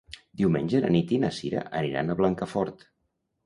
Diumenge 0.41 0.81
na 0.85 0.91
Nit 0.95 1.13
i 1.19 1.21
na 1.25 1.31
Sira 1.41 1.63
aniran 1.83 2.09
a 2.09 2.19
Blancafort. 2.23 2.87